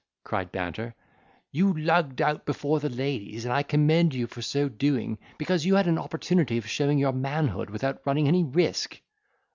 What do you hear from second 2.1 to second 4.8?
out before the ladies; and I commend you for so